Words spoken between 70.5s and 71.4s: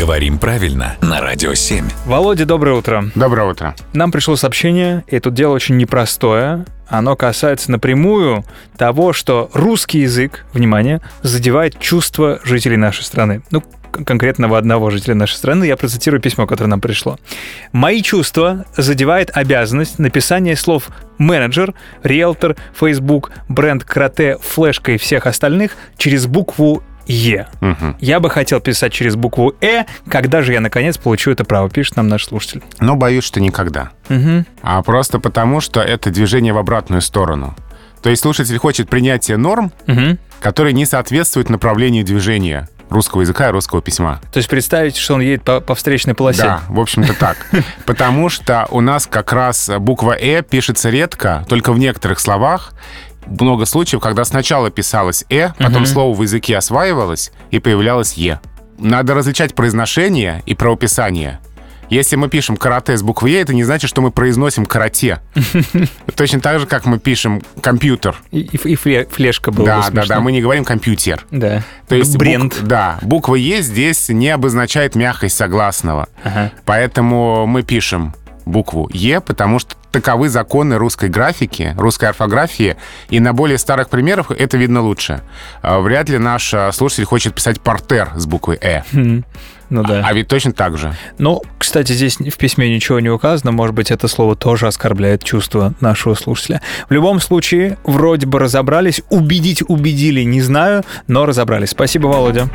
«компьютер».